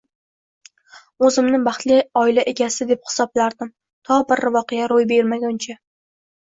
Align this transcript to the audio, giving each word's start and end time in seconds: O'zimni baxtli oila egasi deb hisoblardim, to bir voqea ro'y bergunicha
O'zimni 1.27 1.59
baxtli 1.67 1.99
oila 2.23 2.47
egasi 2.53 2.89
deb 2.93 3.07
hisoblardim, 3.11 3.73
to 4.11 4.19
bir 4.33 4.47
voqea 4.59 4.93
ro'y 4.95 5.11
bergunicha 5.17 5.81